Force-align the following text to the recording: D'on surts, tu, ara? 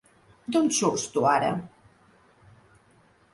D'on 0.53 0.69
surts, 0.77 1.03
tu, 1.17 1.25
ara? 1.33 1.51